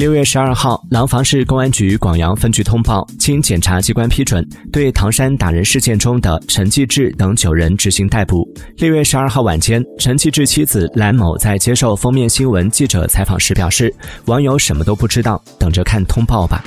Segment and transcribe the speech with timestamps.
[0.00, 4.42] 六月十二号廊坊市公安局广阳分局通报经检察机关批准
[4.72, 8.50] 对唐山打人事件中的陈继志等九人执行逮捕。
[8.78, 13.94] 六月十二号晚间陈继志妻子兰某在接受封面新闻记者采访时表示
[14.24, 16.64] 网友什么都不知道等着看通报吧。